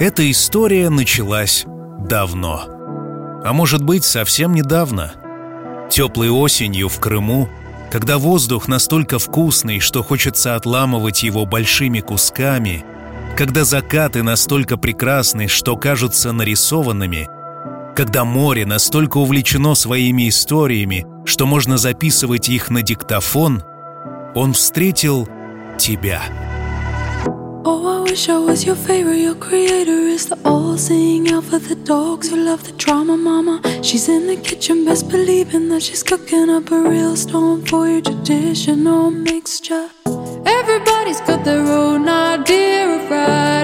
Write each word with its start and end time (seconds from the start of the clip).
Эта 0.00 0.30
история 0.30 0.90
началась 0.90 1.64
давно. 2.08 2.62
А 3.44 3.52
может 3.52 3.82
быть, 3.82 4.04
совсем 4.04 4.52
недавно. 4.54 5.12
Теплой 5.90 6.30
осенью 6.30 6.88
в 6.88 7.00
Крыму, 7.00 7.48
когда 7.90 8.18
воздух 8.18 8.68
настолько 8.68 9.18
вкусный, 9.18 9.80
что 9.80 10.04
хочется 10.04 10.54
отламывать 10.54 11.24
его 11.24 11.46
большими 11.46 11.98
кусками, 11.98 12.84
когда 13.36 13.64
закаты 13.64 14.22
настолько 14.22 14.76
прекрасны, 14.76 15.48
что 15.48 15.76
кажутся 15.76 16.30
нарисованными, 16.30 17.28
когда 17.96 18.24
море 18.24 18.66
настолько 18.66 19.18
увлечено 19.18 19.74
своими 19.74 20.28
историями, 20.28 21.06
что 21.24 21.44
можно 21.44 21.76
записывать 21.76 22.48
их 22.48 22.70
на 22.70 22.82
диктофон, 22.82 23.64
он 24.36 24.52
встретил 24.52 25.28
тебя— 25.76 26.22
Oh, 28.18 28.20
I 28.20 28.24
wish 28.24 28.28
I 28.30 28.38
was 28.38 28.64
your 28.64 28.74
favorite. 28.74 29.18
Your 29.18 29.36
creator 29.36 30.00
is 30.16 30.26
the 30.28 30.36
all 30.44 30.76
seeing 30.76 31.30
out 31.30 31.44
for 31.44 31.60
the 31.60 31.76
dogs 31.76 32.30
who 32.30 32.36
love 32.36 32.64
the 32.64 32.72
drama, 32.72 33.16
mama. 33.16 33.60
She's 33.84 34.08
in 34.08 34.26
the 34.26 34.34
kitchen, 34.34 34.84
best 34.84 35.08
believing 35.08 35.68
that 35.68 35.84
she's 35.84 36.02
cooking 36.02 36.50
up 36.50 36.72
a 36.72 36.80
real 36.80 37.14
storm 37.14 37.64
for 37.64 37.86
your 37.86 38.00
traditional 38.00 39.12
mixture. 39.12 39.88
Everybody's 40.44 41.20
got 41.20 41.44
their 41.44 41.64
own 41.64 42.08
idea 42.08 42.88
of 42.88 43.08
right 43.08 43.57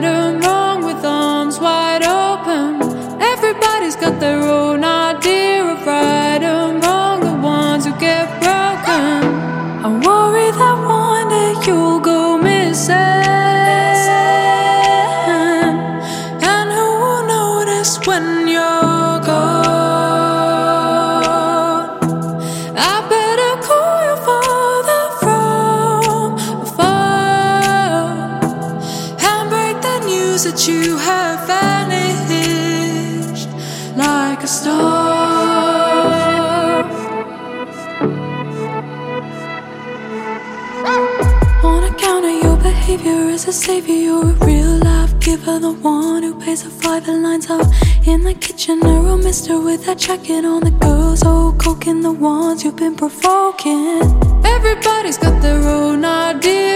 behavior 43.04 43.30
as 43.30 43.46
a 43.46 43.52
savior, 43.52 43.94
you're 43.94 44.30
a 44.30 44.46
real 44.46 44.78
life 44.78 45.18
giver, 45.20 45.58
the 45.58 45.72
one 45.72 46.22
who 46.22 46.34
pays 46.40 46.62
the 46.62 46.70
five 46.70 47.06
and 47.08 47.22
lines 47.22 47.50
up 47.50 47.66
in 48.06 48.22
the 48.22 48.34
kitchen. 48.34 48.84
A 48.84 49.00
real 49.00 49.18
mister 49.18 49.60
with 49.60 49.84
that 49.86 49.98
jacket 49.98 50.44
on. 50.44 50.60
The 50.64 50.70
girls 50.70 51.22
all 51.22 51.52
coking, 51.52 52.00
the 52.00 52.12
ones 52.12 52.64
you've 52.64 52.76
been 52.76 52.96
provoking. 52.96 54.00
Everybody's 54.44 55.18
got 55.18 55.40
their 55.42 55.60
own 55.60 56.04
idea 56.04 56.73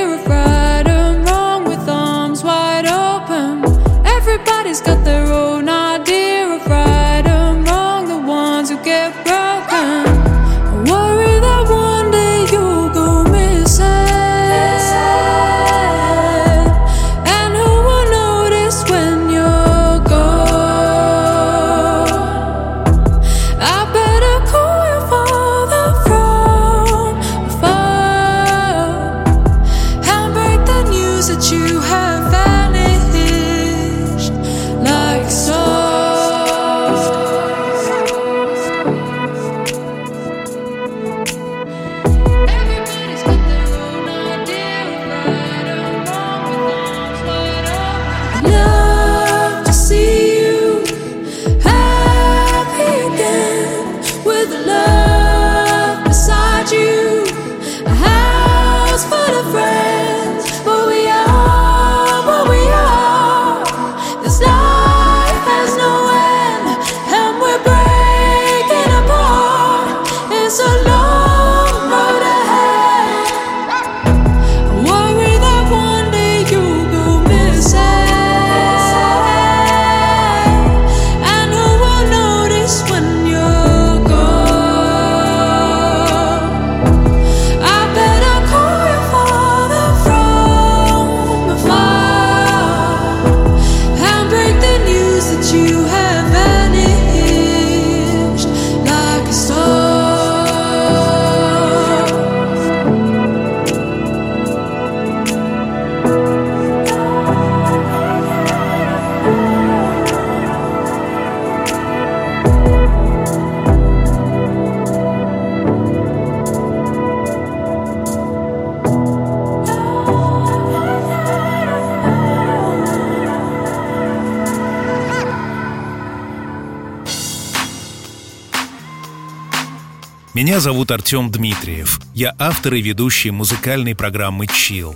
Меня 130.38 130.60
зовут 130.60 130.92
Артем 130.92 131.32
Дмитриев. 131.32 132.00
Я 132.14 132.32
автор 132.38 132.74
и 132.74 132.80
ведущий 132.80 133.32
музыкальной 133.32 133.96
программы 133.96 134.46
«Чил». 134.46 134.94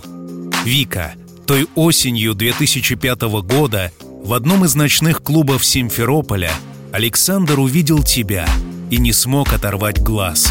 Вика, 0.63 1.15
той 1.45 1.67
осенью 1.75 2.33
2005 2.33 3.23
года 3.43 3.91
в 4.23 4.31
одном 4.31 4.63
из 4.63 4.73
ночных 4.75 5.21
клубов 5.21 5.65
Симферополя 5.65 6.49
Александр 6.93 7.59
увидел 7.59 8.03
тебя 8.03 8.47
и 8.89 8.95
не 8.95 9.11
смог 9.11 9.51
оторвать 9.51 10.01
глаз. 10.01 10.49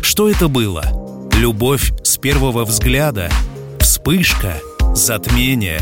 Что 0.00 0.30
это 0.30 0.48
было? 0.48 1.28
Любовь 1.34 1.92
с 2.02 2.16
первого 2.16 2.64
взгляда? 2.64 3.30
Вспышка? 3.80 4.62
Затмение? 4.94 5.80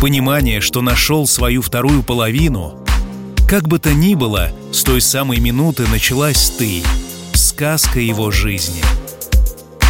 Понимание, 0.00 0.60
что 0.60 0.82
нашел 0.82 1.28
свою 1.28 1.62
вторую 1.62 2.02
половину? 2.02 2.84
Как 3.48 3.68
бы 3.68 3.78
то 3.78 3.94
ни 3.94 4.16
было, 4.16 4.50
с 4.72 4.82
той 4.82 5.00
самой 5.00 5.38
минуты 5.38 5.86
началась 5.86 6.50
ты— 6.58 6.82
сказка 7.54 8.00
его 8.00 8.32
жизни. 8.32 8.82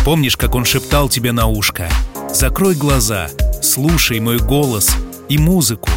Помнишь, 0.04 0.36
как 0.36 0.54
он 0.54 0.66
шептал 0.66 1.08
тебе 1.08 1.32
на 1.32 1.46
ушко 1.46 1.88
«Закрой 2.30 2.74
глаза, 2.74 3.28
слушай 3.62 4.20
мой 4.20 4.38
голос 4.38 4.94
и 5.30 5.38
музыку». 5.38 5.88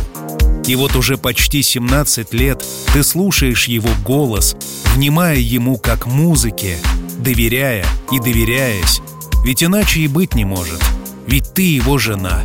И 0.65 0.77
вот 0.77 0.95
уже 0.95 1.17
почти 1.17 1.61
17 1.61 2.33
лет 2.33 2.63
ты 2.93 3.03
слушаешь 3.03 3.67
его 3.67 3.89
голос, 4.05 4.55
внимая 4.95 5.35
ему 5.35 5.77
как 5.77 6.05
музыке, 6.05 6.77
доверяя 7.17 7.85
и 8.13 8.19
доверяясь. 8.19 9.01
Ведь 9.43 9.61
иначе 9.61 9.99
и 9.99 10.07
быть 10.07 10.35
не 10.35 10.45
может. 10.45 10.81
Ведь 11.27 11.53
ты 11.53 11.63
его 11.63 11.97
жена, 11.97 12.43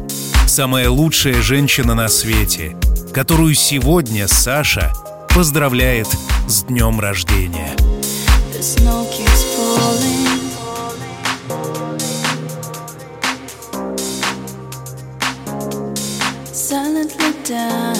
самая 0.49 0.91
лучшая 0.91 1.41
женщина 1.43 1.95
на 1.95 2.09
свете, 2.09 2.77
которую 3.15 3.55
сегодня 3.55 4.27
Саша 4.27 4.93
поздравляет 5.33 6.09
с 6.49 6.65
днем 6.65 6.99
рождения. 6.99 7.71
The 8.63 8.69
snow 8.69 9.05
keeps 9.11 9.43
falling. 9.57 10.39
Silently 16.45 17.33
down. 17.43 17.97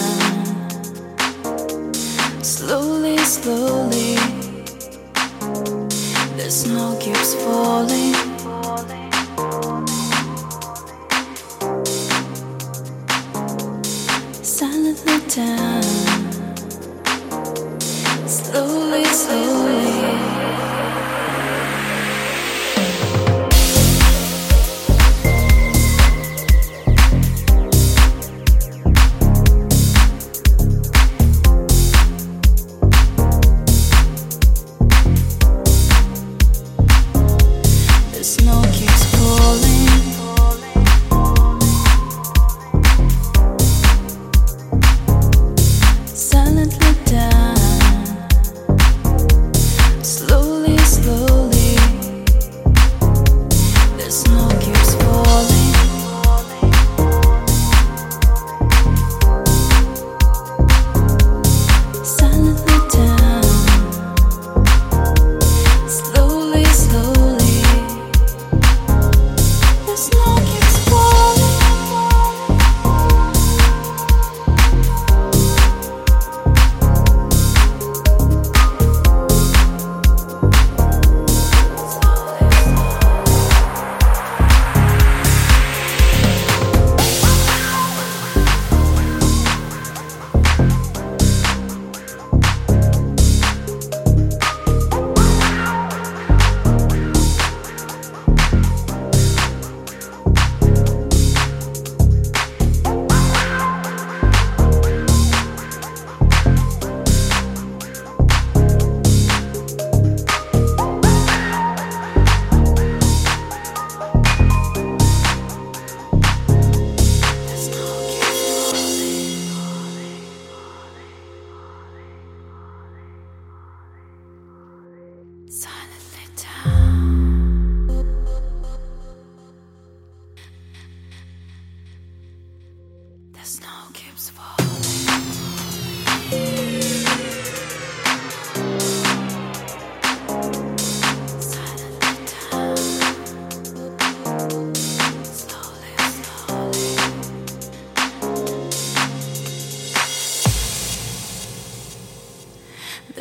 Slowly, 2.41 3.17
slowly. 3.17 4.15
The 6.37 6.49
snow 6.49 6.97
keeps 7.01 7.33
falling. 7.43 8.32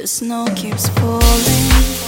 The 0.02 0.08
snow 0.08 0.46
keeps 0.56 0.88
falling. 0.88 2.01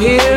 here. 0.00 0.27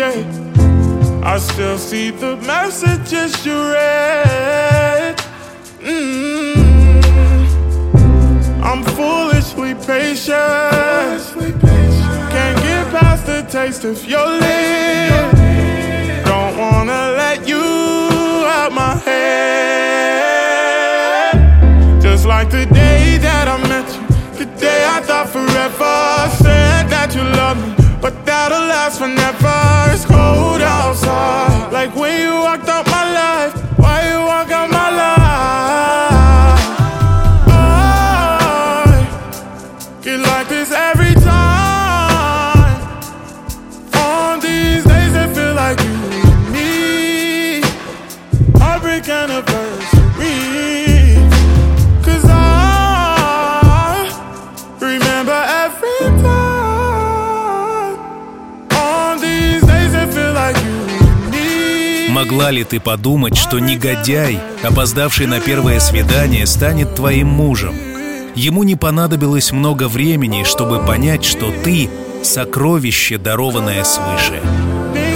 Till 0.00 0.12
this 0.12 0.24
day. 0.24 1.20
I 1.22 1.38
still 1.38 1.78
see 1.78 2.10
the 2.10 2.36
messages 2.36 3.44
you 3.44 3.52
read. 3.52 5.16
Mm. 5.80 6.56
I'm 8.62 8.82
foolishly 8.96 9.74
patient. 9.74 11.20
Can't 12.34 12.58
get 12.66 12.84
past 12.94 13.26
the 13.26 13.42
taste 13.50 13.84
of 13.84 13.98
your 14.06 14.26
lips. 14.26 15.38
Don't 16.30 16.56
wanna 16.56 17.02
let 17.22 17.46
you 17.46 17.66
out 18.58 18.72
my 18.72 18.94
head. 19.06 19.20
Just 22.00 22.24
like 22.26 22.48
the 22.50 22.66
day 22.66 23.18
that 23.18 23.46
I 23.54 23.56
met 23.68 23.88
you, 23.94 24.02
the 24.38 24.46
day 24.58 24.80
I 24.96 25.00
thought 25.02 25.28
forever. 25.28 26.28
Said 26.42 26.88
that 26.94 27.14
you 27.14 27.22
love 27.40 27.58
me, 27.62 27.74
but 28.00 28.14
that'll 28.24 28.66
last 28.74 28.98
forever. 28.98 29.69
It's 30.02 30.08
cold 30.08 30.62
outside, 30.62 31.70
like 31.74 31.94
when 31.94 32.22
you 32.22 32.32
walked 32.32 32.59
Могла 62.30 62.52
ли 62.52 62.62
ты 62.62 62.78
подумать, 62.78 63.36
что 63.36 63.58
негодяй, 63.58 64.38
опоздавший 64.62 65.26
на 65.26 65.40
первое 65.40 65.80
свидание, 65.80 66.46
станет 66.46 66.94
твоим 66.94 67.26
мужем? 67.26 67.74
Ему 68.36 68.62
не 68.62 68.76
понадобилось 68.76 69.50
много 69.50 69.88
времени, 69.88 70.44
чтобы 70.44 70.78
понять, 70.78 71.24
что 71.24 71.52
ты— 71.64 71.90
сокровище, 72.22 73.18
дарованное 73.18 73.82
свыше. 73.82 74.40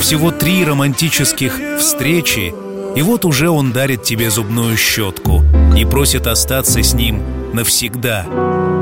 Всего 0.00 0.32
три 0.32 0.64
романтических 0.64 1.60
встречи, 1.78 2.52
и 2.96 3.02
вот 3.02 3.24
уже 3.24 3.48
он 3.48 3.70
дарит 3.70 4.02
тебе 4.02 4.28
зубную 4.28 4.76
щетку 4.76 5.44
и 5.78 5.84
просит 5.84 6.26
остаться 6.26 6.82
с 6.82 6.94
ним 6.94 7.22
навсегда. 7.52 8.26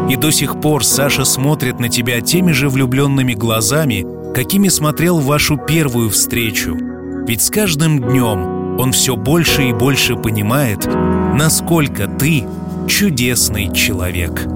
И 0.09 0.17
до 0.17 0.31
сих 0.31 0.59
пор 0.59 0.87
Саша 0.87 1.27
смотрит 1.27 1.79
на 1.79 1.91
тебя 1.91 2.23
теми 2.23 2.53
же 2.53 2.71
влюбленными 2.71 3.35
глазами, 3.35 4.07
какими 4.35 4.69
смотрел 4.69 5.19
вашу 5.19 5.59
первую 5.59 6.09
встречу. 6.09 6.92
Ведь 7.27 7.41
с 7.43 7.51
каждым 7.51 8.01
днем 8.01 8.79
он 8.79 8.93
все 8.93 9.17
больше 9.17 9.69
и 9.69 9.73
больше 9.73 10.17
понимает, 10.17 10.87
насколько 11.35 12.09
ты 12.09 12.45
чудесный 12.89 13.73
человек. 13.73 14.47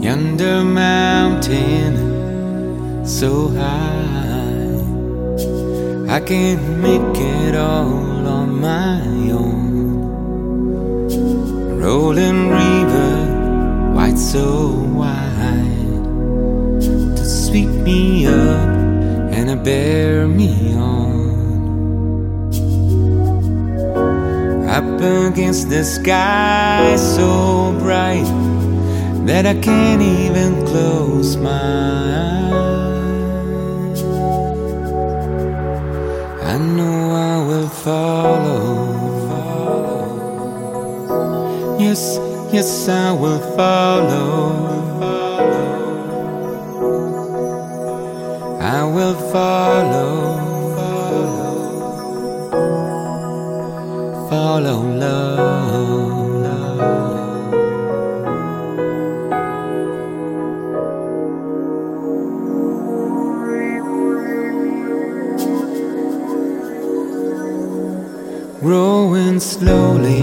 Yonder 0.00 0.64
mountain, 0.64 1.94
so 3.04 3.48
high, 3.48 4.80
I 6.08 6.20
can't 6.20 6.80
make 6.80 7.18
it 7.18 7.54
all 7.54 8.26
on 8.26 8.60
my 8.60 9.02
own. 9.30 10.00
Rolling 11.78 12.48
river, 12.48 13.94
white 13.94 14.18
so 14.18 14.70
wide, 14.94 16.02
to 16.80 17.24
sweep 17.24 17.68
me 17.84 18.26
up 18.26 18.68
and 19.32 19.62
bear 19.62 20.26
me 20.26 20.74
on. 20.74 21.29
Up 24.80 25.02
against 25.02 25.68
the 25.68 25.84
sky 25.84 26.96
so 26.96 27.76
bright 27.80 28.24
that 29.26 29.44
I 29.44 29.52
can't 29.60 30.00
even 30.00 30.64
close 30.64 31.36
my 31.36 31.50
eyes. 32.24 34.02
I 36.52 36.56
know 36.56 37.10
I 37.12 37.46
will 37.46 37.68
follow. 37.68 38.96
Yes, 41.78 42.18
yes, 42.50 42.88
I 42.88 43.12
will 43.12 43.42
follow. 43.54 44.54
I 48.62 48.84
will 48.84 49.14
follow. 49.30 50.29
Love. 54.58 54.90
growing 68.60 69.40
slowly 69.40 70.22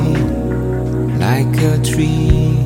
like 1.18 1.56
a 1.74 1.76
tree. 1.84 2.64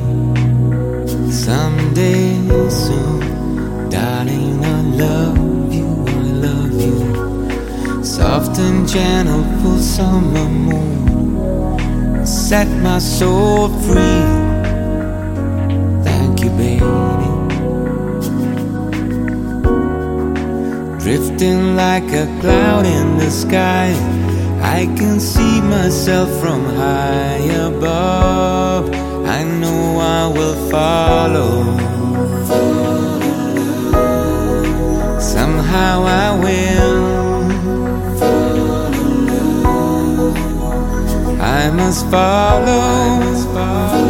Someday 1.30 2.36
soon, 2.68 3.88
darling, 3.88 4.62
I 4.64 4.80
love 5.04 5.72
you, 5.72 5.88
I 6.06 6.22
love 6.46 6.72
you. 6.86 8.04
Soft 8.04 8.58
and 8.58 8.86
gentle, 8.86 9.44
full 9.60 9.78
summer 9.78 10.48
moon, 10.66 10.91
set 12.24 12.68
my 12.82 12.98
soul 12.98 13.68
free. 13.86 14.22
Thank 16.04 16.44
you, 16.44 16.50
baby. 16.50 16.82
Drifting 21.02 21.76
like 21.76 22.08
a 22.12 22.26
cloud 22.40 22.86
in 22.86 23.18
the 23.18 23.30
sky, 23.30 23.92
I 24.62 24.86
can 24.96 25.18
see 25.18 25.60
myself 25.60 26.28
from 26.40 26.64
high 26.64 27.44
above. 27.68 28.90
I 29.26 29.42
know 29.44 29.98
I 29.98 30.26
will 30.36 30.70
follow. 30.70 31.52
Somehow 35.20 36.04
I 36.04 36.38
will. 36.44 37.11
I 41.62 41.70
must 41.70 42.04
follow. 42.10 42.66
I 42.66 43.18
must 43.20 43.46
follow. 43.50 44.01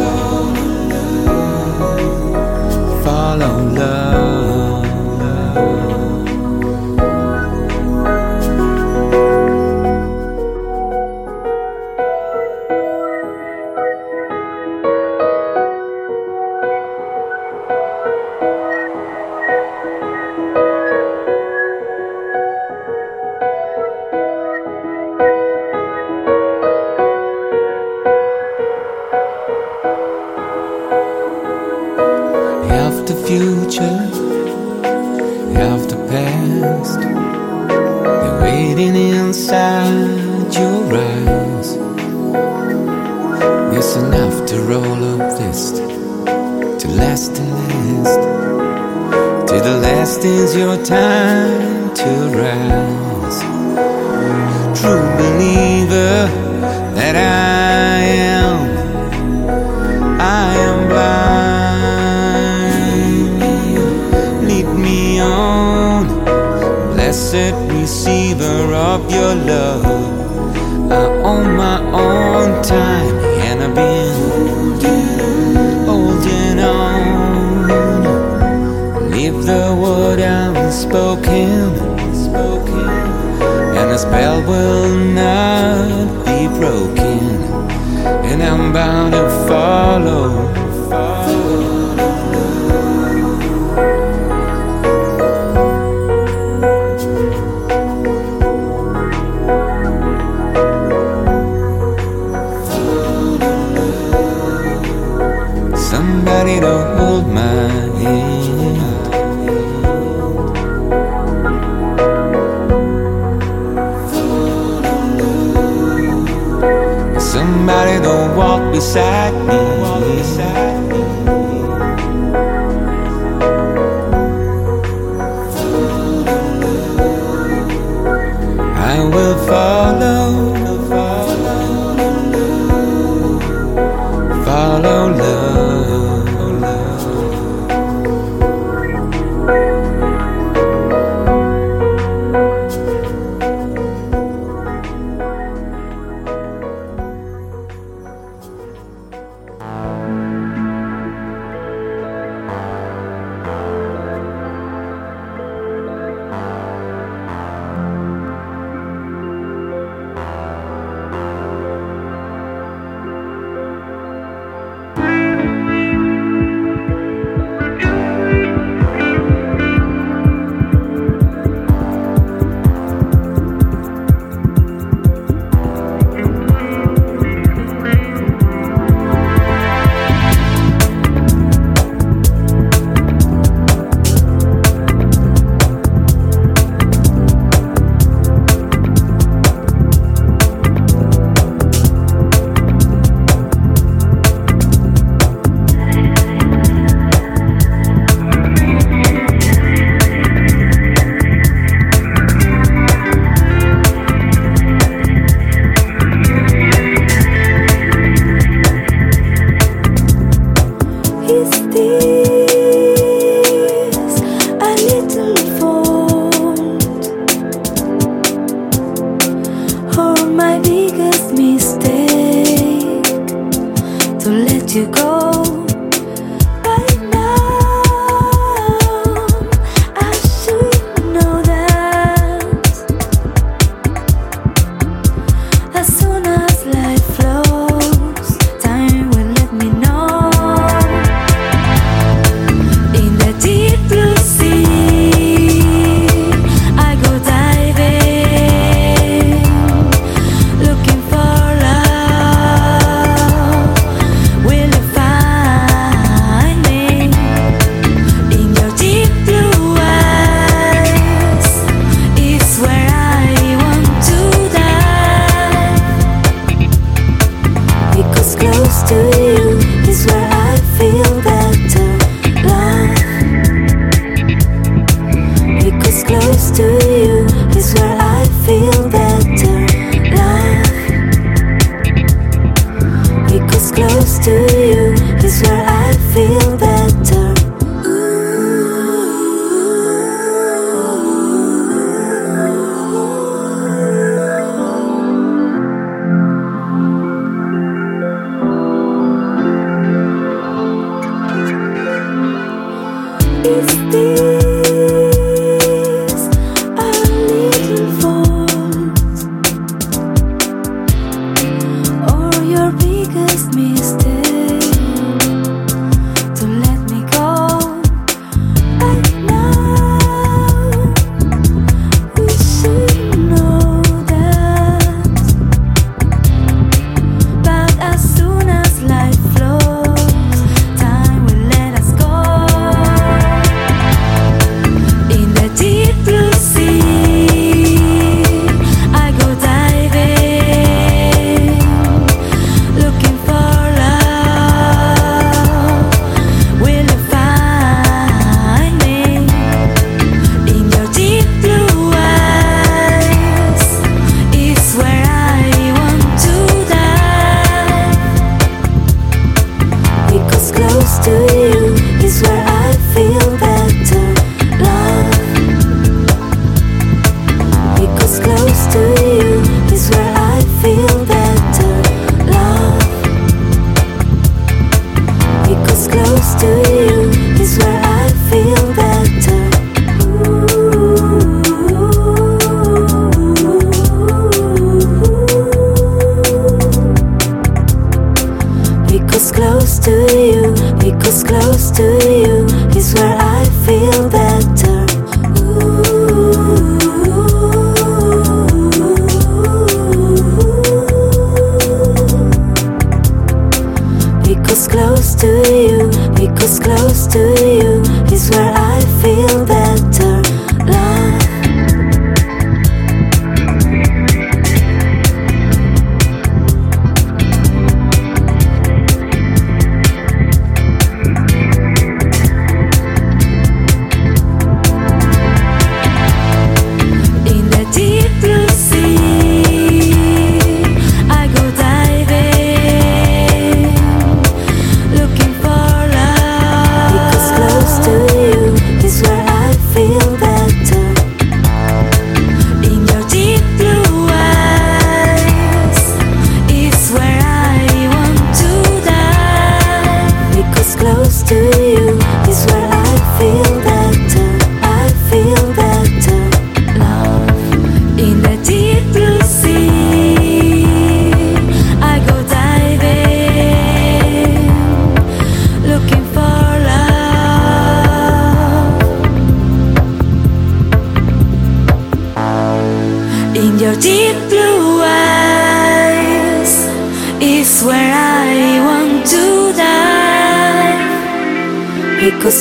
Beside 118.83 119.31
me. 119.47 120.72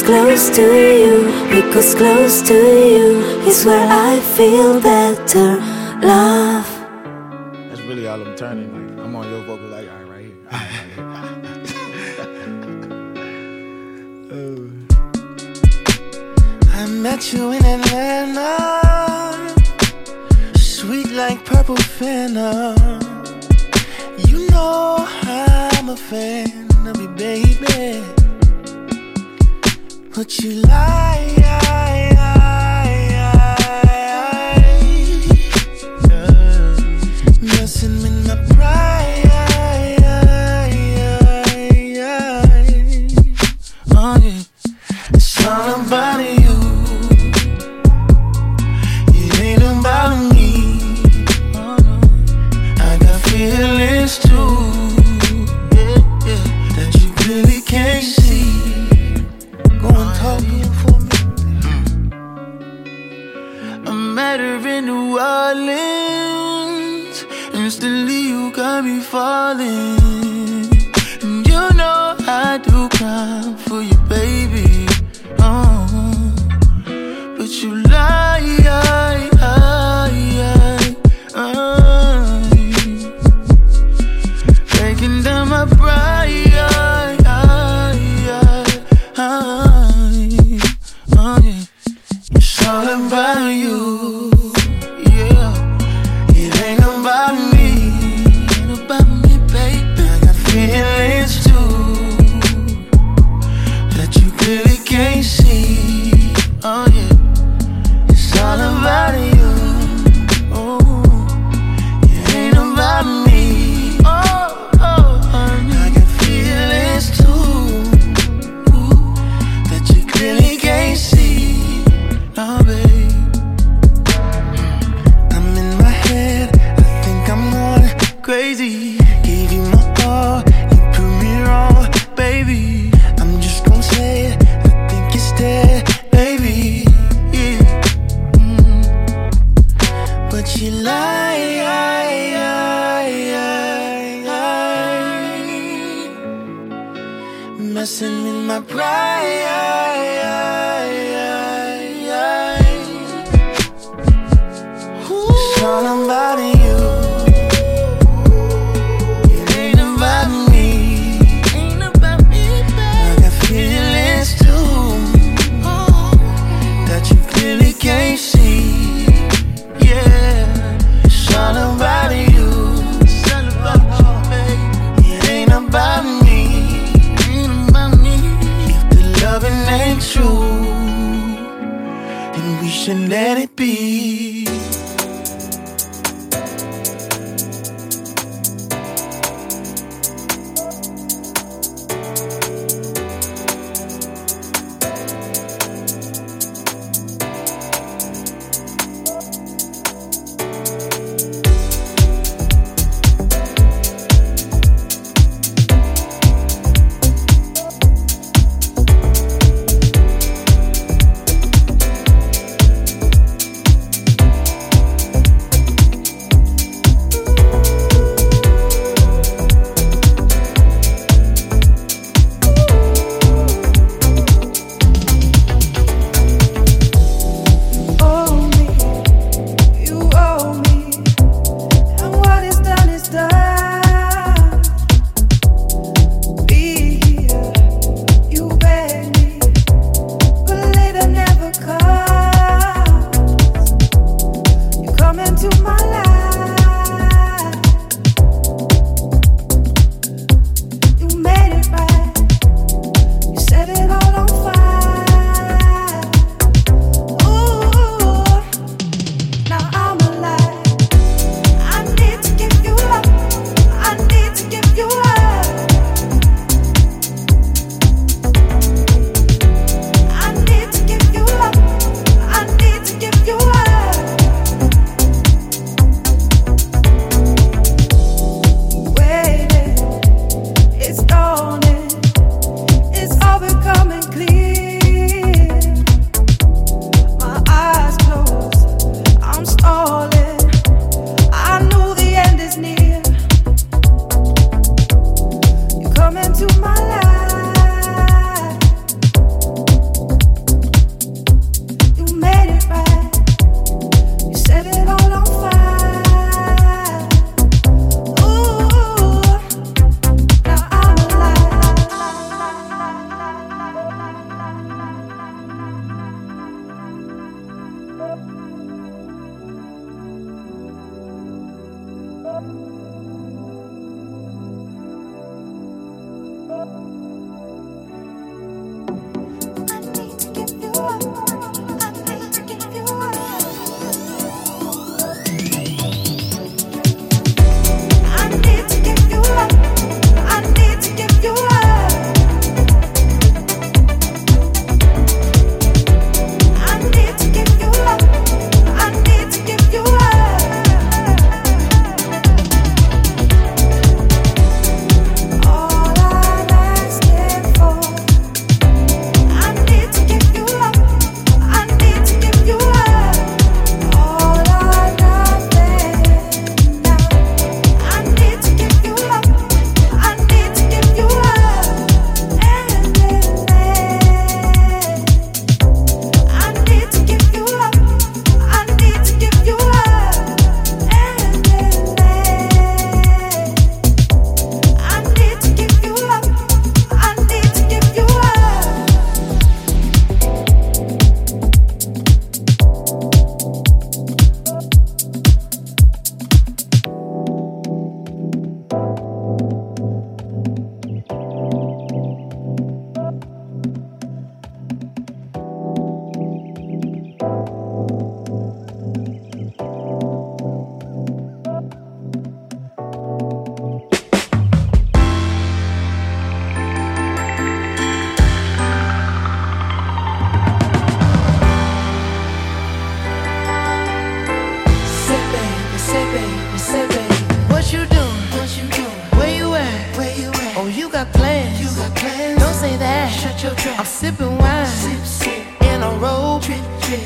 Close 0.04 0.50
to 0.56 0.62
you, 0.62 1.24
because 1.48 1.94
close 1.94 2.42
to 2.42 2.54
you 2.54 3.20
is 3.46 3.64
where 3.64 3.86
I 3.88 4.18
feel 4.36 4.80
better, 4.80 5.56
love. 6.04 6.66
That's 7.68 7.80
really 7.82 8.06
all 8.08 8.20
I'm 8.20 8.34
turning 8.36 8.72
like. 8.74 8.91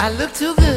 I 0.06 0.10
look 0.10 0.32
too 0.34 0.54
good. 0.54 0.75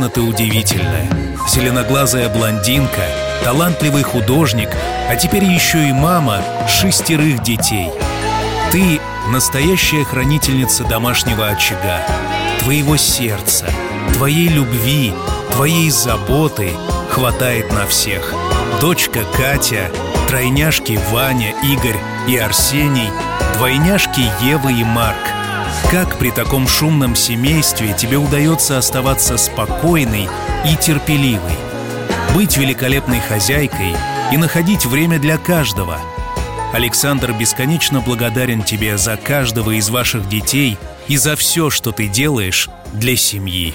конечно, 0.00 0.08
ты 0.08 0.20
удивительная. 0.20 1.08
Зеленоглазая 1.48 2.28
блондинка, 2.28 3.02
талантливый 3.44 4.02
художник, 4.02 4.70
а 5.08 5.16
теперь 5.16 5.44
еще 5.44 5.88
и 5.88 5.92
мама 5.92 6.42
шестерых 6.68 7.42
детей. 7.42 7.90
Ты— 8.72 9.00
настоящая 9.28 10.04
хранительница 10.04 10.84
домашнего 10.84 11.48
очага, 11.48 12.02
твоего 12.60 12.96
сердца, 12.96 13.66
твоей 14.14 14.48
любви, 14.48 15.12
твоей 15.52 15.90
заботы 15.90 16.70
хватает 17.10 17.72
на 17.72 17.86
всех. 17.86 18.32
Дочка 18.80 19.20
Катя, 19.36 19.90
тройняшки 20.28 20.98
Ваня, 21.10 21.52
Игорь 21.62 21.98
и 22.28 22.36
Арсений, 22.36 23.10
двойняшки 23.56 24.22
Ева 24.44 24.68
и 24.68 24.84
Марк— 24.84 25.18
как 25.88 26.18
при 26.18 26.30
таком 26.30 26.68
шумном 26.68 27.14
семействе 27.16 27.94
тебе 27.94 28.16
удается 28.16 28.78
оставаться 28.78 29.36
спокойной 29.36 30.28
и 30.64 30.76
терпеливой, 30.76 31.56
быть 32.34 32.56
великолепной 32.56 33.20
хозяйкой 33.20 33.94
и 34.32 34.36
находить 34.36 34.86
время 34.86 35.18
для 35.18 35.36
каждого? 35.36 35.98
Александр 36.72 37.32
бесконечно 37.32 38.00
благодарен 38.00 38.62
тебе 38.62 38.96
за 38.96 39.16
каждого 39.16 39.72
из 39.72 39.90
ваших 39.90 40.28
детей 40.28 40.78
и 41.08 41.16
за 41.16 41.34
все, 41.34 41.70
что 41.70 41.90
ты 41.90 42.06
делаешь 42.06 42.68
для 42.92 43.16
семьи. 43.16 43.74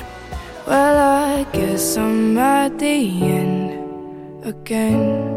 Well, 0.65 0.97
I 0.97 1.45
guess 1.53 1.95
I'm 1.97 2.37
at 2.37 2.79
the 2.79 3.21
end 3.21 4.45
again. 4.45 5.35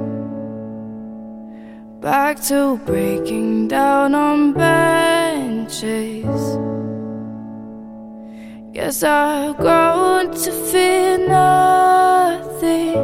Back 2.01 2.41
to 2.49 2.79
breaking 2.87 3.69
down 3.69 4.15
on 4.15 4.53
bed. 4.55 5.28
chase. 5.69 6.57
Guess 8.73 9.03
I've 9.03 9.57
grown 9.59 10.31
to 10.33 10.53
fear 10.71 11.19
nothing, 11.19 12.97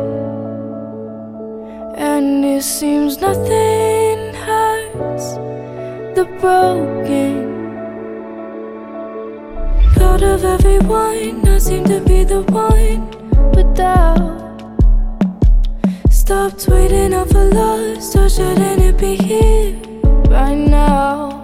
and 1.97 2.45
it 2.45 2.63
seems 2.63 3.21
nothing 3.21 4.35
hurts 4.35 5.35
the 6.17 6.25
broken. 6.41 7.53
Out 10.01 10.23
of 10.23 10.45
everyone, 10.45 11.47
I 11.47 11.59
seem 11.59 11.85
to 11.85 12.01
be 12.01 12.25
the 12.25 12.43
one 12.43 13.11
without. 13.51 14.41
Stopped 16.11 16.67
waiting 16.69 17.13
up 17.13 17.29
for 17.29 17.45
love, 17.45 18.03
so 18.03 18.27
shouldn't 18.29 18.81
it 18.81 18.97
be 18.97 19.17
here 19.17 19.77
right 20.31 20.57
now? 20.57 21.44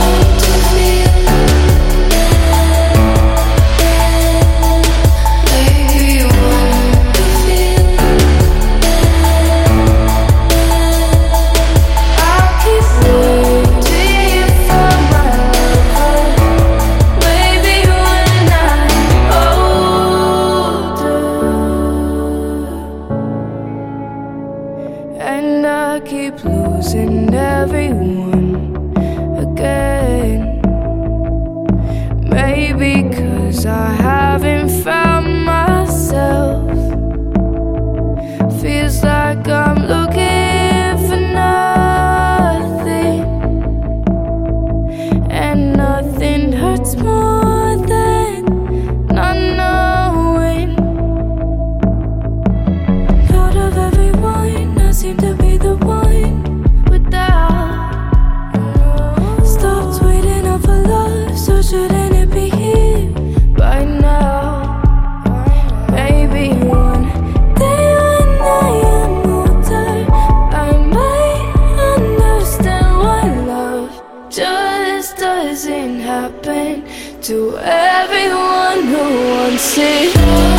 to 77.21 77.55
everyone 77.59 78.87
who 78.87 79.29
wants 79.29 79.77
it. 79.77 80.50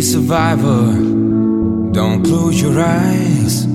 Survivor, 0.00 0.92
don't 1.90 2.22
close 2.24 2.62
your 2.62 2.78
eyes. 2.80 3.66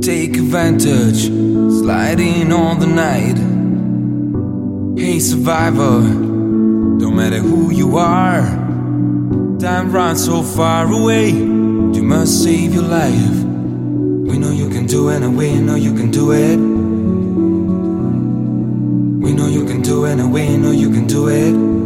Take 0.00 0.36
advantage, 0.36 1.24
sliding 1.80 2.52
on 2.52 2.78
the 2.78 2.86
night. 2.86 3.36
Hey, 4.96 5.18
survivor, 5.18 6.00
don't 7.00 7.16
matter 7.16 7.40
who 7.40 7.72
you 7.72 7.96
are. 7.96 8.42
Time 9.58 9.90
runs 9.90 10.24
so 10.24 10.44
far 10.44 10.86
away, 10.92 11.30
you 11.30 12.02
must 12.04 12.44
save 12.44 12.72
your 12.72 12.84
life. 12.84 13.44
We 14.30 14.38
know 14.38 14.52
you 14.52 14.68
can 14.70 14.86
do 14.86 15.08
it, 15.08 15.22
and 15.22 15.36
we 15.36 15.58
know 15.58 15.74
you 15.74 15.92
can 15.92 16.12
do 16.12 16.30
it. 16.30 16.56
We 19.24 19.32
know 19.32 19.48
you 19.48 19.64
can 19.64 19.82
do 19.82 20.04
it, 20.04 20.20
and 20.20 20.32
we 20.32 20.56
know 20.56 20.70
you 20.70 20.90
can 20.90 21.08
do 21.08 21.28
it. 21.28 21.79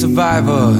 Survivor, 0.00 0.72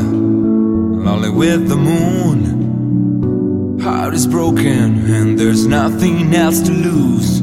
lonely 1.05 1.29
with 1.29 1.69
the 1.69 1.77
moon. 1.77 3.79
Heart 3.83 4.15
is 4.15 4.27
broken, 4.27 5.13
and 5.13 5.39
there's 5.39 5.67
nothing 5.67 6.35
else 6.35 6.63
to 6.63 6.73
lose. 6.73 7.43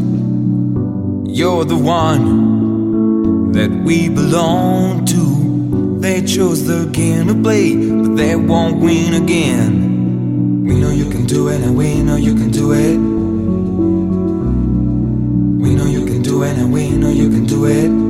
You're 1.38 1.66
the 1.66 1.78
one 1.78 3.52
that 3.52 3.70
we 3.70 4.10
belong 4.10 5.06
to. 5.06 6.00
They 6.00 6.24
chose 6.24 6.66
the 6.66 6.90
game 6.92 7.28
to 7.28 7.36
play, 7.36 7.76
but 7.76 8.16
they 8.16 8.36
won't 8.36 8.80
win 8.80 9.14
again. 9.14 10.66
We 10.66 10.80
know 10.80 10.90
you 10.90 11.12
can 11.12 11.28
do 11.28 11.48
it, 11.50 11.62
and 11.62 11.78
we 11.78 12.02
know 12.02 12.16
you 12.16 12.34
can 12.34 12.50
do 12.50 12.72
it. 12.72 12.98
We 15.64 15.76
know 15.76 15.86
you 15.86 16.08
can 16.08 16.24
do 16.24 16.42
it, 16.42 16.58
and 16.58 16.74
we 16.74 16.90
know 16.90 17.12
you 17.12 17.30
can 17.30 17.46
do 17.46 17.66
it. 17.66 18.07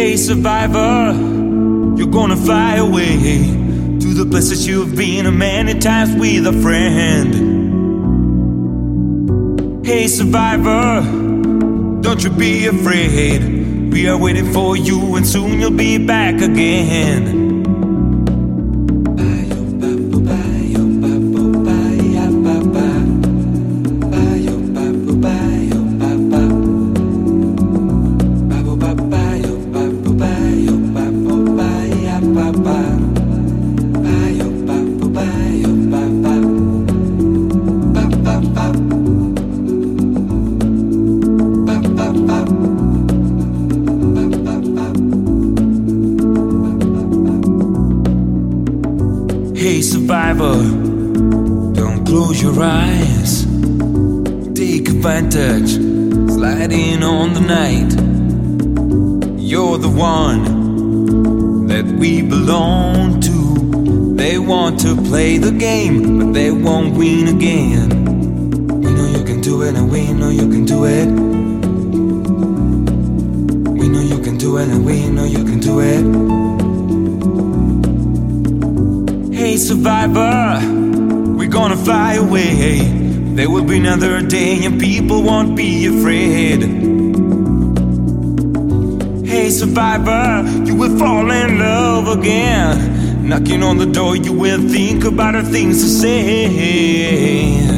Hey, 0.00 0.16
survivor, 0.16 1.12
you're 1.94 2.10
gonna 2.10 2.34
fly 2.34 2.76
away 2.76 3.18
to 4.00 4.14
the 4.14 4.24
places 4.24 4.66
you've 4.66 4.96
been 4.96 5.36
many 5.36 5.78
times 5.78 6.14
with 6.18 6.46
a 6.46 6.54
friend. 6.54 7.34
Hey, 9.84 10.06
survivor, 10.06 11.02
don't 12.00 12.24
you 12.24 12.30
be 12.30 12.64
afraid. 12.66 13.92
We 13.92 14.08
are 14.08 14.16
waiting 14.16 14.50
for 14.54 14.74
you, 14.74 15.16
and 15.16 15.26
soon 15.26 15.60
you'll 15.60 15.70
be 15.70 15.98
back 15.98 16.40
again. 16.40 17.39
Survivor, 50.30 50.62
don't 51.72 52.04
close 52.06 52.40
your 52.40 52.62
eyes. 52.62 53.44
Take 54.54 54.88
advantage, 54.88 55.72
sliding 56.32 57.02
on 57.02 57.34
the 57.34 57.40
night. 57.40 57.92
You're 59.40 59.78
the 59.78 59.88
one 59.88 61.66
that 61.66 61.84
we 61.84 62.22
belong 62.22 63.20
to. 63.20 64.14
They 64.14 64.38
want 64.38 64.78
to 64.80 64.94
play 65.02 65.38
the 65.38 65.52
game, 65.52 66.18
but 66.18 66.32
they 66.32 66.50
won't 66.50 66.96
win 66.96 67.28
again. 67.28 67.88
We 68.82 68.92
know 68.92 69.06
you 69.06 69.24
can 69.24 69.40
do 69.40 69.62
it, 69.62 69.74
and 69.74 69.90
we 69.90 70.12
know 70.12 70.30
you 70.30 70.48
can 70.48 70.64
do 70.64 70.84
it. 70.84 71.08
We 73.78 73.88
know 73.88 74.02
you 74.02 74.22
can 74.22 74.36
do 74.38 74.58
it, 74.58 74.68
and 74.68 74.84
we 74.84 75.08
know 75.08 75.24
you 75.24 75.44
can 75.44 75.58
do 75.58 75.80
it. 75.80 76.49
Survivor, 79.70 80.58
we're 81.38 81.48
gonna 81.48 81.76
fly 81.76 82.14
away. 82.14 82.80
There 83.36 83.48
will 83.48 83.62
be 83.64 83.76
another 83.76 84.20
day, 84.20 84.64
and 84.64 84.80
people 84.80 85.22
won't 85.22 85.54
be 85.54 85.86
afraid. 85.86 86.60
Hey, 89.24 89.48
survivor, 89.50 90.42
you 90.66 90.74
will 90.74 90.98
fall 90.98 91.30
in 91.30 91.60
love 91.60 92.08
again. 92.18 93.28
Knocking 93.28 93.62
on 93.62 93.78
the 93.78 93.86
door, 93.86 94.16
you 94.16 94.32
will 94.32 94.60
think 94.68 95.04
about 95.04 95.34
the 95.34 95.44
things 95.44 95.80
to 95.84 95.88
say. 95.88 97.69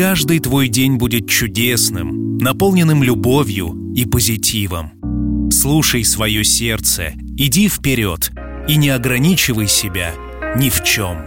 Каждый 0.00 0.38
твой 0.38 0.68
день 0.68 0.96
будет 0.96 1.28
чудесным, 1.28 2.38
наполненным 2.38 3.02
любовью 3.02 3.92
и 3.94 4.06
позитивом. 4.06 4.92
Слушай 5.52 6.06
свое 6.06 6.42
сердце, 6.42 7.12
иди 7.36 7.68
вперед 7.68 8.30
и 8.66 8.76
не 8.76 8.88
ограничивай 8.88 9.68
себя 9.68 10.14
ни 10.56 10.70
в 10.70 10.82
чем. 10.84 11.18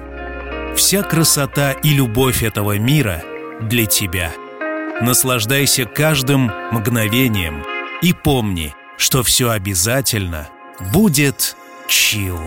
Вся 0.75 1.03
красота 1.03 1.73
и 1.73 1.89
любовь 1.93 2.41
этого 2.41 2.79
мира 2.79 3.23
для 3.61 3.85
тебя. 3.85 4.31
Наслаждайся 5.01 5.85
каждым 5.85 6.51
мгновением 6.71 7.61
и 8.01 8.11
помни, 8.11 8.73
что 8.97 9.21
все 9.21 9.51
обязательно 9.51 10.49
будет 10.91 11.55
чил. 11.87 12.39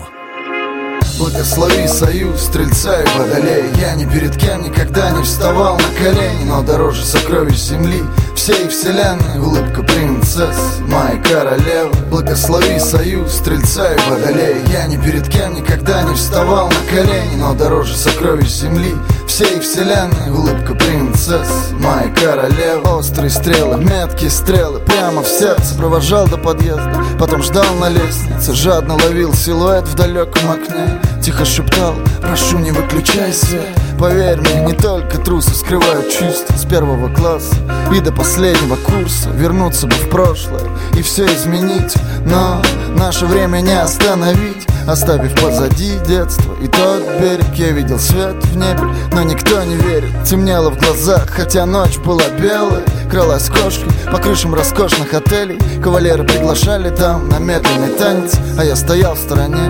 Благослови 1.17 1.87
союз 1.87 2.41
стрельца 2.43 3.01
и 3.01 3.17
водолея 3.17 3.65
Я 3.81 3.95
ни 3.95 4.05
перед 4.05 4.37
кем 4.37 4.61
никогда 4.61 5.09
не 5.09 5.23
вставал 5.23 5.75
на 5.75 6.03
колени 6.03 6.43
Но 6.45 6.61
дороже 6.61 7.03
сокровищ 7.03 7.57
земли 7.57 8.03
Всей 8.35 8.67
вселенной. 8.67 9.39
Улыбка 9.39 9.81
принцесс 9.81 10.79
Моя 10.87 11.19
королева. 11.23 11.91
Благослови 12.11 12.79
союз 12.79 13.33
стрельца 13.33 13.95
и 13.95 14.09
водолея 14.09 14.63
Я 14.71 14.85
ни 14.85 14.97
перед 14.97 15.27
кем 15.27 15.55
никогда 15.55 16.03
не 16.03 16.13
вставал 16.13 16.69
на 16.69 16.95
колени 16.95 17.35
Но 17.35 17.55
дороже 17.55 17.95
сокровищ 17.95 18.49
земли 18.49 18.93
Всей 19.27 19.59
вселенной. 19.59 20.29
Улыбка 20.29 20.75
принцесс 20.75 21.71
Моя 21.79 22.13
королева. 22.13 22.95
Острые 22.95 23.31
стрелы, 23.31 23.77
меткие 23.77 24.29
стрелы 24.29 24.81
Прямо 24.81 25.23
в 25.23 25.27
сердце 25.27 25.73
провожал 25.73 26.27
до 26.27 26.37
подъезда. 26.37 27.03
Потом 27.19 27.41
ждал 27.41 27.73
на 27.79 27.89
лестнице 27.89 28.53
Жадно 28.53 28.93
ловил 28.93 29.33
силуэт 29.33 29.87
в 29.87 29.95
далеком 29.95 30.51
окне 30.51 31.01
Тихо 31.27 31.43
шептал, 31.43 31.93
прошу 32.21 32.57
не 32.59 32.71
выключай 32.71 33.33
свет 33.33 33.67
Поверь 33.99 34.39
мне, 34.39 34.61
не 34.61 34.71
только 34.71 35.17
трусы 35.17 35.53
скрывают 35.55 36.09
чувства 36.09 36.55
С 36.55 36.63
первого 36.63 37.13
класса 37.13 37.53
и 37.93 37.99
до 37.99 38.13
последнего 38.13 38.77
курса. 38.77 39.29
Вернуться 39.31 39.87
бы 39.87 39.95
в 39.95 40.09
прошлое 40.09 40.63
и 40.93 41.01
все 41.01 41.25
изменить 41.25 41.95
Но 42.25 42.61
наше 42.95 43.25
время 43.25 43.59
не 43.59 43.77
остановить 43.77 44.65
Оставив 44.87 45.35
позади 45.35 45.99
детство. 46.07 46.55
И 46.61 46.67
тот 46.67 47.03
берег 47.19 47.53
Я 47.55 47.71
видел 47.71 47.99
свет 47.99 48.35
в 48.45 48.55
небе, 48.55 48.81
но 49.11 49.21
никто 49.21 49.61
не 49.63 49.75
верит. 49.75 50.23
Темнело 50.23 50.69
в 50.69 50.79
глазах, 50.79 51.29
хотя 51.29 51.65
ночь 51.65 51.97
была 51.97 52.23
белая 52.39 52.85
Кралась 53.11 53.49
кошки 53.49 53.85
по 54.09 54.17
крышам 54.17 54.55
роскошных 54.55 55.13
отелей. 55.13 55.59
Кавалеры 55.83 56.23
приглашали 56.23 56.89
там 56.89 57.27
на 57.27 57.39
медленный 57.39 57.89
танец 57.97 58.33
А 58.57 58.63
я 58.63 58.77
стоял 58.77 59.15
в 59.15 59.19
стороне. 59.19 59.69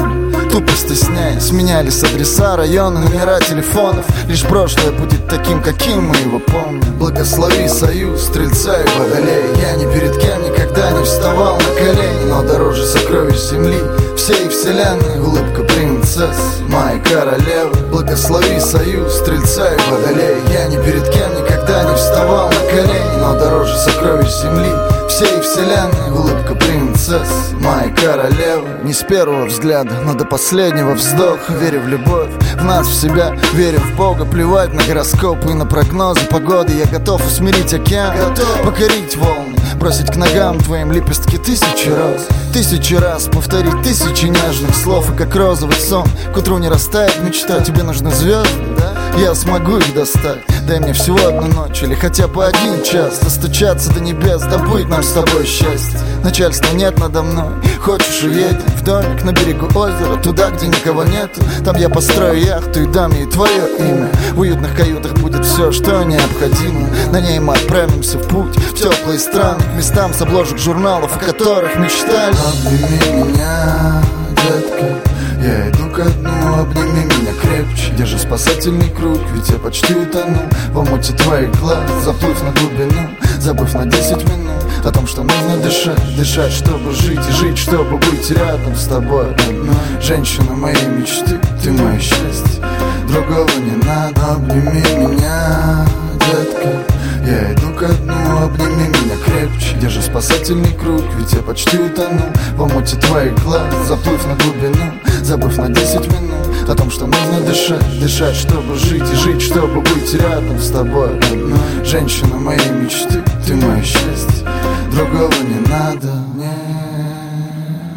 Тупо 0.52 0.72
стесняясь, 0.74 1.52
менялись 1.52 2.04
адреса, 2.04 2.56
районы, 2.56 3.00
номера 3.00 3.40
телефонов. 3.40 4.06
Лишь 4.28 4.44
прошлое 4.44 4.92
будет 4.92 5.28
таким, 5.28 5.64
каким 5.64 6.10
мы 6.10 6.16
его 6.18 6.40
помним. 6.40 6.94
Благослови 7.00 7.68
союз, 7.68 8.24
стрельца 8.24 8.82
и 8.82 9.00
водолея. 9.00 9.56
Я 9.62 9.76
ни 9.78 9.92
перед 9.92 10.16
кем 10.20 10.44
никогда 10.44 10.92
не 10.92 11.04
вставал 11.04 11.58
на 11.58 11.76
колени 11.76 12.30
Но 12.30 12.44
дороже 12.44 12.86
сокровищ 12.86 13.38
земли 13.38 13.82
всей 14.18 14.50
вселенной. 14.50 15.20
Улыбка 15.20 15.64
принцесс, 15.64 16.60
моей 16.68 17.00
королевы 17.02 17.76
Благослови 17.92 18.60
союз, 18.60 19.14
стрельца 19.20 19.74
и 19.74 19.92
водолея. 19.92 20.38
Я 20.52 20.68
ни 20.68 20.84
перед 20.84 21.08
кем 21.10 21.30
никогда 21.36 21.84
не 21.84 21.96
вставал 21.96 22.50
на 22.50 22.60
колени 22.70 23.20
Но 23.20 23.40
дороже 23.40 23.78
сокровищ 23.78 24.30
земли 24.30 24.72
всей 25.08 25.42
вселенной. 25.42 26.12
Улыбка 26.12 26.56
принцесс, 26.56 27.54
моей 27.54 27.94
королевы 27.94 28.68
Не 28.84 28.94
с 28.94 29.04
первого 29.04 29.46
взгляда, 29.46 30.02
но 30.06 30.14
до 30.14 30.26
последнего 30.26 30.94
вздоха. 30.94 31.54
Верю 31.54 31.82
в 31.82 31.88
любовь, 31.88 32.32
в 32.56 32.64
нас, 32.64 32.88
в 32.88 32.94
себя. 32.94 33.36
Верю 33.54 33.80
в 33.80 33.96
Бога, 33.96 34.26
плевать 34.26 34.74
на 34.74 34.84
гороскопы 34.84 35.52
и 35.52 35.54
на 35.54 35.66
прогнозы 35.66 36.22
погоды. 36.30 36.74
Я 36.74 36.86
готов 36.86 37.26
усмирить 37.26 37.74
океан, 37.74 38.16
готов. 38.18 38.62
покорить 38.64 39.16
волны 39.16 39.56
Бросить 39.80 40.12
к 40.12 40.16
ногам 40.16 40.60
твоим 40.60 40.92
лепестки 40.92 41.38
тысячи 41.38 41.90
раз 41.90 42.28
Тысячи 42.54 42.96
раз 42.96 43.26
повторить 43.26 43.82
тысячи 43.84 44.26
нежных 44.26 44.76
слов. 44.76 45.14
И 45.14 45.18
как 45.18 45.36
розовый 45.36 45.76
сон 45.76 46.08
к 46.34 46.38
утру 46.38 46.58
не 46.58 46.70
растает 46.70 47.22
мечта. 47.22 47.60
Тебе 47.62 47.84
нужны 47.84 48.12
звезды, 48.12 48.76
да? 48.78 48.94
Я 49.20 49.36
смогу 49.36 49.78
их 49.78 49.94
достать 49.94 50.40
Дай 50.68 50.82
мне 50.82 50.92
всего 50.92 51.18
одну 51.26 51.48
ночь 51.48 51.82
или 51.82 51.96
хотя 51.96 52.28
бы 52.28 52.46
один 52.46 52.84
час. 52.84 53.20
Достучаться 53.20 53.90
до 53.94 54.02
небес, 54.02 54.44
будет 54.68 54.90
нам 54.90 55.02
с 55.02 55.14
тобой 55.14 55.46
счастье. 55.46 55.98
Начальства 56.26 56.76
нет 56.76 57.00
надо 57.00 57.22
мной 57.22 57.54
Хочешь 57.80 58.24
уедем 58.24 58.60
в 58.76 58.84
домик 58.84 59.24
на 59.24 59.32
берегу 59.32 59.68
озера 59.68 60.18
Туда, 60.22 60.50
где 60.50 60.68
никого 60.68 61.06
нету. 61.06 61.42
Там 61.64 61.78
я 61.78 61.88
построю 61.88 62.38
яхту 62.44 62.82
и 62.82 62.86
дам 62.86 63.14
ей 63.14 63.28
твое 63.28 63.78
имя. 63.80 64.10
В 64.34 64.42
уютных 64.42 64.76
каютах 64.76 65.14
будет 65.14 65.46
все, 65.46 65.72
что 65.72 66.04
необходимо. 66.04 66.90
На 67.14 67.22
ней 67.22 67.40
мы 67.40 67.54
отправимся 67.54 68.18
в 68.18 68.28
путь 68.28 68.54
В 68.58 68.74
теплые 68.74 69.20
страны, 69.20 69.62
к 69.64 69.78
местам 69.78 70.14
с 70.14 70.22
обложек 70.22 70.58
журналов 70.58 71.16
О 71.16 71.20
которых 71.20 71.78
мечтали. 71.78 72.36
Обними 72.46 73.24
меня, 73.24 74.04
детка 74.36 75.17
я 75.42 75.70
иду 75.70 75.90
ко 75.90 76.04
дну, 76.04 76.62
обними 76.62 77.06
меня 77.06 77.34
крепче. 77.42 77.92
Держи 77.98 78.18
спасательный 78.18 78.90
круг, 78.90 79.20
ведь 79.34 79.50
я 79.50 79.58
почти 79.58 79.94
утонул. 79.94 80.44
В 80.72 80.80
омуте 80.80 81.14
твоих 81.14 81.52
глаз, 81.60 81.90
заплыв 82.04 82.42
на 82.44 82.52
глубину. 82.52 83.10
Забыв 83.40 83.74
на 83.76 83.86
10 83.86 84.24
минут 84.30 84.48
о 84.84 84.92
том, 84.92 85.06
что 85.06 85.24
нужно 85.24 85.58
дышать. 85.58 86.16
Дышать, 86.16 86.52
чтобы 86.52 86.92
жить 86.94 87.20
и 87.30 87.32
жить, 87.34 87.58
чтобы 87.58 87.98
быть 87.98 88.30
рядом 88.32 88.76
с 88.76 88.86
тобой 88.86 89.32
Одна 89.32 89.74
женщина 90.02 90.54
моей 90.54 90.88
мечты, 90.88 91.40
ты 91.64 91.72
мое 91.72 92.00
счастье. 92.00 92.64
Другого 93.08 93.50
не 93.60 93.86
надо, 93.86 94.34
обними 94.34 94.82
меня, 94.98 95.86
детка. 96.14 96.84
Я 97.26 97.54
иду 97.54 97.74
ко 97.74 97.88
дну, 97.88 98.44
обними 98.44 98.88
меня 98.88 99.16
крепче. 99.26 99.76
Держи 99.80 100.02
спасательный 100.02 100.74
круг, 100.74 101.04
ведь 101.18 101.34
я 101.34 101.40
почти 101.40 101.78
утонул. 101.78 102.28
В 102.56 102.62
омуте 102.64 102.96
твоих 102.98 103.34
глаз, 103.44 103.74
заплыв 103.88 104.26
на 104.26 104.36
глубину 104.36 104.94
Забыв 105.24 105.58
на 105.58 105.70
10 105.70 105.96
минут 106.08 106.70
о 106.70 106.76
том, 106.76 106.92
что 106.92 107.06
нужно 107.06 107.42
дышать 107.42 108.00
Дышать, 108.00 108.36
чтобы 108.36 108.76
жить 108.76 109.04
и 109.12 109.16
жить, 109.16 109.42
чтобы 109.42 109.82
быть 109.82 110.14
рядом 110.14 110.60
с 110.60 110.70
тобой 110.70 111.18
Одна 111.18 111.58
женщина 111.84 112.36
моей 112.36 112.70
мечты, 112.70 113.24
ты 113.46 113.56
мое 113.56 113.82
счастье. 113.82 114.48
Другого 114.92 115.34
не 115.44 115.60
надо, 115.70 116.14
не 116.36 116.52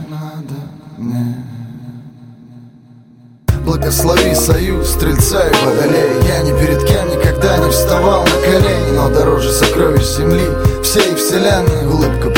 надо, 0.09 0.55
не 0.99 1.37
Благослови 3.65 4.35
союз, 4.35 4.91
стрельца 4.91 5.49
и 5.49 5.55
водолея. 5.65 6.23
Я 6.27 6.43
ни 6.43 6.59
перед 6.59 6.85
кем 6.85 7.09
никогда 7.09 7.59
не 7.59 7.71
вставал 7.71 8.25
на 8.25 8.43
колени 8.45 8.97
Но 8.97 9.09
дороже 9.11 9.53
сокровищ 9.53 10.03
земли 10.03 10.45
всей 10.83 11.15
вселенной. 11.15 11.87
Улыбка 11.87 12.31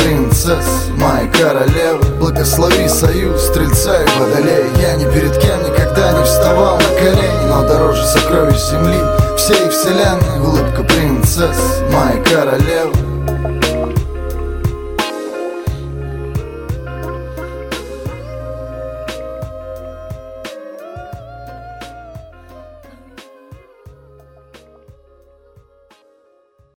принцесс, 0.43 0.88
моей 0.97 1.28
королевы 1.30 2.05
Благослови 2.18 2.88
союз, 2.88 3.43
стрельца 3.43 4.03
и 4.03 4.07
водолея. 4.18 4.66
Я 4.80 4.95
ни 4.95 5.05
перед 5.12 5.36
кем 5.38 5.62
никогда 5.62 6.12
не 6.12 6.24
вставал 6.24 6.76
на 6.76 6.88
колени 6.99 7.47
Но 7.49 7.66
дороже 7.66 8.05
сокровищ 8.05 8.57
земли 8.57 8.99
всей 9.36 9.68
вселенной. 9.68 10.40
Улыбка 10.40 10.82
принцесс, 10.84 11.82
моей 11.90 12.22
королевы 12.24 13.11